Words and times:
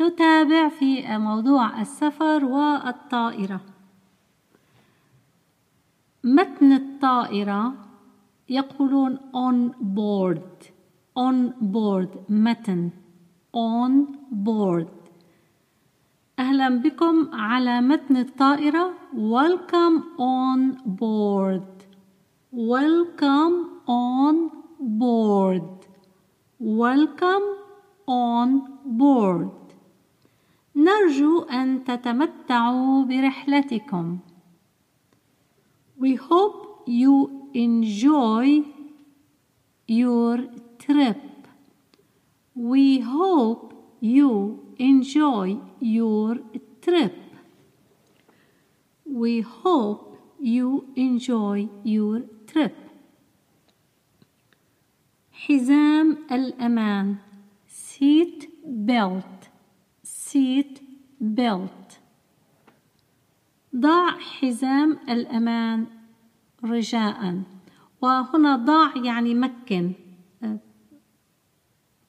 نتابع 0.00 0.68
في 0.68 1.18
موضوع 1.18 1.80
السفر 1.80 2.44
والطائرة. 2.44 3.60
متن 6.24 6.72
الطائرة 6.72 7.74
يقولون 8.48 9.18
on 9.18 9.72
board 9.96 10.66
on 11.18 11.52
board 11.74 12.30
متن 12.30 12.90
on 13.56 13.92
board. 14.32 14.88
أهلا 16.38 16.68
بكم 16.68 17.30
على 17.32 17.80
متن 17.80 18.16
الطائرة. 18.16 18.94
Welcome 19.14 20.02
on 20.18 20.76
board. 20.86 21.84
Welcome 22.52 23.56
on 23.88 24.36
board. 24.80 25.86
Welcome 26.60 27.46
on 28.08 28.48
board. 28.84 29.61
نرجو 30.76 31.42
أن 31.42 31.84
تتمتعوا 31.84 33.04
برحلتكم 33.04 34.18
We 35.98 36.16
hope 36.16 36.82
you 36.86 37.14
enjoy 37.54 38.64
your 39.88 40.38
trip 40.78 41.32
We 42.54 43.00
hope 43.00 43.72
you 44.00 44.74
enjoy 44.78 45.58
your 45.80 46.38
trip. 46.82 47.14
We 49.06 49.40
hope 49.40 50.18
you 50.40 50.88
enjoy 50.96 51.68
your 51.84 52.22
trip. 52.46 52.74
حزام 55.32 56.18
الأمان 56.32 57.16
seat 57.68 58.48
belt 58.64 59.41
seat 60.32 60.80
belt 61.20 61.98
ضع 63.76 64.18
حزام 64.18 64.98
الأمان 65.08 65.86
رجاء 66.64 67.42
وهنا 68.02 68.56
ضع 68.56 68.96
يعني 69.04 69.34
مكن 69.34 69.92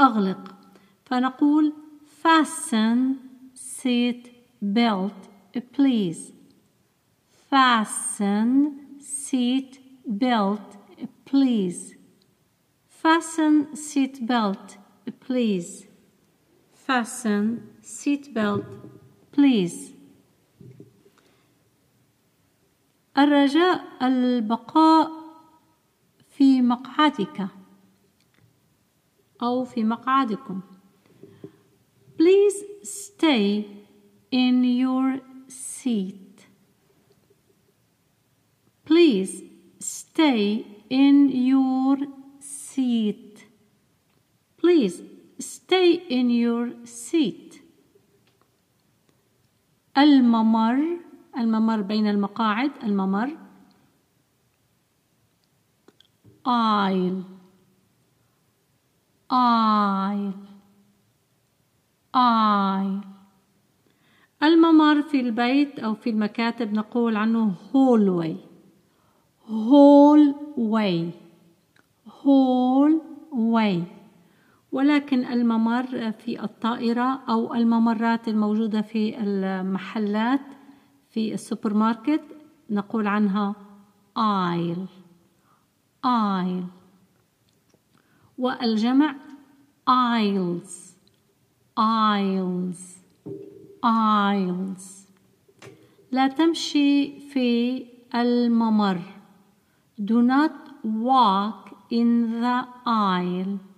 أغلق 0.00 0.54
فنقول 1.04 1.72
fasten 2.22 2.98
seat 3.54 4.28
belt 4.62 5.28
please 5.72 6.32
fasten 7.50 8.48
seat 9.00 9.80
belt 10.06 10.76
please 11.24 11.94
fasten 12.88 13.74
seat 13.74 14.26
belt 14.26 14.76
please 15.20 15.89
fasten 16.90 17.62
seat 17.82 18.34
belt 18.34 18.64
please 19.30 19.94
الرجاء 23.18 23.80
البقاء 24.02 25.10
في 26.28 26.62
مقعدك 26.62 27.48
أو 29.42 29.64
في 29.64 29.84
مقعدكم 29.84 30.60
Please 32.18 32.64
stay 32.82 33.64
in 34.30 34.64
your 34.64 35.20
seat. 35.48 36.46
Please 38.84 39.42
stay 39.78 40.66
in 40.90 41.30
your 41.30 41.96
seat. 42.40 43.46
Please 44.58 45.02
stay 45.70 46.02
in 46.08 46.30
your 46.30 46.74
seat. 46.84 47.62
الممر 49.98 50.98
الممر 51.38 51.82
بين 51.82 52.06
المقاعد 52.06 52.70
الممر. 52.82 53.36
Aisle. 56.46 57.22
Aisle. 59.30 60.34
I 62.14 63.00
الممر 64.42 65.02
في 65.02 65.20
البيت 65.20 65.78
أو 65.78 65.94
في 65.94 66.10
المكاتب 66.10 66.72
نقول 66.72 67.16
عنه 67.16 67.54
hallway. 67.72 68.36
Hallway. 69.46 71.12
Hallway. 72.06 73.99
ولكن 74.72 75.24
الممر 75.24 76.12
في 76.12 76.42
الطائرة 76.44 77.20
أو 77.28 77.54
الممرات 77.54 78.28
الموجودة 78.28 78.80
في 78.82 79.18
المحلات 79.18 80.40
في 81.10 81.34
السوبر 81.34 81.74
ماركت 81.74 82.22
نقول 82.70 83.06
عنها 83.06 83.54
aisle 84.18 84.88
aisle 86.06 86.64
والجمع 88.38 89.14
aisles 89.88 90.94
aisles 91.78 93.00
aisles 93.84 95.00
لا 96.12 96.28
تمشي 96.28 97.20
في 97.20 97.86
الممر. 98.14 99.00
Do 100.00 100.22
not 100.22 100.52
walk 100.84 101.70
in 101.90 102.40
the 102.42 102.66
aisle. 102.86 103.69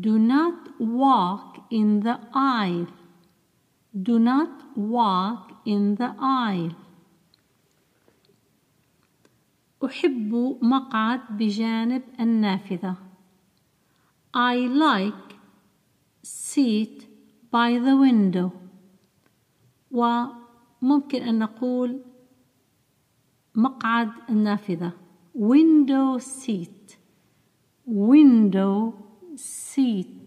Do 0.00 0.18
not 0.18 0.80
walk 0.80 1.66
in 1.70 2.00
the 2.00 2.18
aisle 2.34 2.86
do 4.02 4.18
not 4.18 4.76
walk 4.76 5.52
in 5.64 5.94
the 5.94 6.14
aisle 6.18 6.74
أحب 9.84 10.58
مقعد 10.62 11.20
بجانب 11.30 12.02
النافذة 12.20 12.96
I 14.34 14.56
like 14.66 15.36
seat 16.22 17.06
by 17.52 17.78
the 17.78 17.96
window 17.96 18.50
وممكن 19.90 21.22
أن 21.22 21.38
نقول 21.38 22.00
مقعد 23.54 24.10
النافذة 24.28 24.92
window 25.34 26.18
seat 26.18 26.96
window 27.86 29.04
seat. 29.74 30.26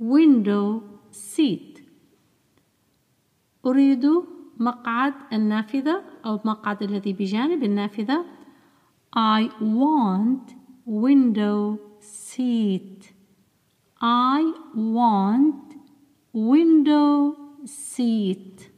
Window 0.00 0.82
seat. 1.10 1.82
أريد 3.66 4.06
مقعد 4.58 5.14
النافذة 5.32 6.02
أو 6.24 6.34
المقعد 6.36 6.82
الذي 6.82 7.12
بجانب 7.12 7.62
النافذة. 7.62 8.24
I 9.16 9.48
want 9.60 10.54
window 10.86 11.78
seat. 12.00 13.12
I 14.00 14.52
want 14.74 15.76
window 16.32 17.36
seat. 17.64 18.70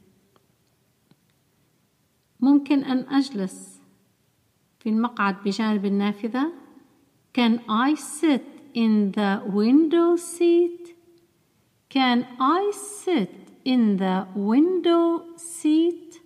ممكن 2.41 2.85
أن 2.85 2.99
أجلس 3.09 3.81
في 4.79 4.89
المقعد 4.89 5.37
بجانب 5.45 5.85
النافذة. 5.85 6.53
Can 7.35 7.59
I 7.69 7.95
sit 7.95 8.54
in 8.75 9.13
the 9.13 9.43
window 9.47 10.17
seat? 10.17 10.95
Can 11.89 12.27
I 12.41 12.73
sit 12.75 13.31
in 13.65 13.97
the 13.97 14.27
window 14.35 15.23
seat? 15.37 16.21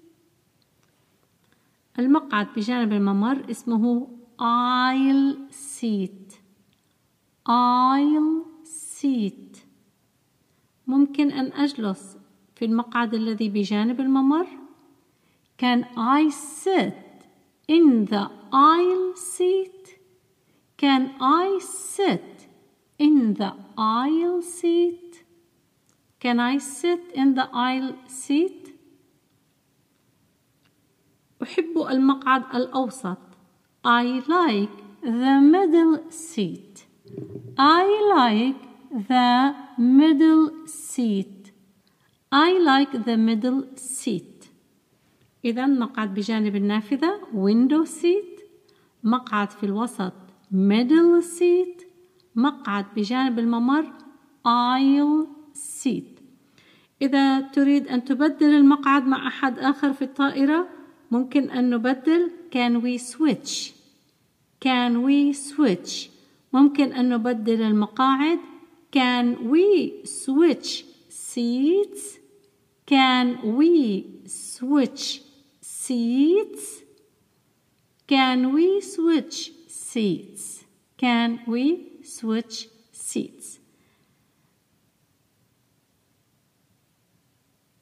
المقعد 1.99 2.47
بجانب 2.57 2.93
الممر 2.93 3.51
اسمه 3.51 4.09
aisle 4.41 5.51
seat 5.51 6.39
aisle 7.49 8.47
seat 8.65 9.59
ممكن 10.87 11.31
أن 11.31 11.53
أجلس 11.53 12.17
في 12.55 12.65
المقعد 12.65 13.15
الذي 13.15 13.49
بجانب 13.49 14.01
الممر 14.01 14.47
Can 15.59 15.85
I 15.97 16.31
sit 16.31 16.95
in 17.67 18.07
the 18.07 18.31
aisle 18.53 19.17
seat? 19.17 19.98
Can 20.79 21.17
I 21.21 21.59
sit 21.61 22.47
in 22.99 23.35
the 23.35 23.53
aisle 23.77 24.41
seat? 24.43 25.25
Can 26.21 26.39
I 26.39 26.59
sit 26.59 27.01
in 27.15 27.35
the 27.35 27.49
aisle 27.53 27.95
seat? 28.07 28.75
أحب 31.43 31.79
المقعد 31.91 32.43
الأوسط. 32.55 33.19
I 33.85 34.23
like 34.29 34.71
the 35.03 35.41
middle 35.41 36.11
seat. 36.11 36.87
I 37.59 37.85
like 38.17 38.61
the 39.09 39.55
middle 39.79 40.67
seat. 40.67 41.53
I 42.31 42.59
like 42.59 43.05
the 43.05 43.17
middle 43.17 43.77
seat. 43.77 44.51
إذا 45.45 45.67
مقعد 45.67 46.15
بجانب 46.15 46.57
النافذة 46.57 47.21
window 47.33 47.85
seat. 47.85 48.43
مقعد 49.05 49.51
في 49.51 49.67
الوسط 49.67 50.28
middle 50.51 51.23
seat. 51.23 51.85
مقعد 52.37 52.87
بجانب 52.97 53.39
الممر 53.39 53.93
aisle 54.47 55.27
seat. 55.55 56.19
إذا 57.03 57.41
تريد 57.41 57.89
أن 57.89 58.05
تبدل 58.05 58.47
المقعد 58.47 59.07
مع 59.07 59.27
أحد 59.27 59.59
آخر 59.59 59.93
في 59.93 60.03
الطائرة 60.03 60.69
ممكن 61.11 61.51
أن 61.51 61.71
نبدل 61.71 62.31
can 62.51 62.83
we 62.83 62.99
switch 62.99 63.73
can 64.61 65.03
we 65.03 65.33
switch 65.33 66.11
ممكن 66.53 66.93
أن 66.93 67.09
نبدل 67.09 67.63
المقاعد 67.63 68.39
can 68.97 69.51
we 69.51 70.05
switch 70.05 70.85
seats 71.09 72.19
can 72.87 73.57
we 73.57 74.05
switch 74.27 75.23
seats 75.61 76.83
can 78.09 78.53
we 78.55 78.81
switch 78.81 79.53
seats 79.93 80.65
can 81.03 81.29
we 81.47 81.65
switch 82.17 82.57
seats 82.93 83.59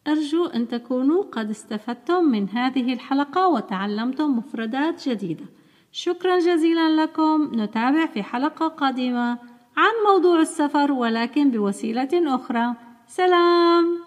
أرجو 0.08 0.46
أن 0.46 0.68
تكونوا 0.68 1.22
قد 1.22 1.50
استفدتم 1.50 2.24
من 2.24 2.48
هذه 2.48 2.92
الحلقة 2.92 3.48
وتعلمتم 3.48 4.36
مفردات 4.36 5.08
جديدة. 5.08 5.46
شكرا 5.92 6.38
جزيلا 6.38 7.02
لكم. 7.02 7.50
نتابع 7.54 8.06
في 8.06 8.22
حلقة 8.22 8.68
قادمة 8.68 9.38
عن 9.76 9.92
موضوع 10.10 10.40
السفر 10.40 10.92
ولكن 10.92 11.50
بوسيلة 11.50 12.34
أخرى. 12.34 12.74
سلام. 13.06 14.05